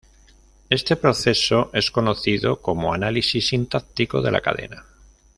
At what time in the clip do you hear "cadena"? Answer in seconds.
4.41-4.83